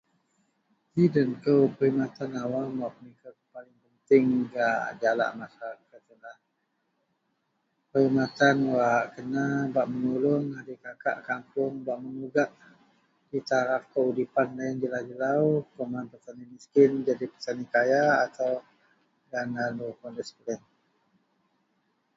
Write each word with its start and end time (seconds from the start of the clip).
Ji 0.93 1.03
den 1.15 1.29
kou 1.43 1.63
pehidmatan 1.77 2.31
awam… 2.43 2.71
wak 2.83 2.93
paling 3.53 3.77
penting 3.83 4.23
gak 4.53 4.75
jalak 5.01 5.31
masarakat 5.39 5.89
adalah 6.01 6.37
pehidmatan 7.91 8.55
wak 8.75 9.03
kena 9.13 9.45
bak 9.75 9.87
menuluong 9.91 10.45
adikakak 10.59 11.17
kapuong 11.27 11.75
bak 11.85 11.97
menugak 12.03 12.49
ji 13.29 13.37
cara 13.49 13.77
kehidupan 13.91 14.47
loyen 14.57 14.75
jelau-jelau 14.81 15.43
kuman 15.73 16.05
petani 16.11 16.43
miskin 16.53 16.91
jadi 17.07 17.25
kaya 17.73 18.03
atau… 18.25 18.53